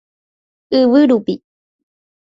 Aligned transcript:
Yvy 0.79 1.01
rupi. 1.09 1.35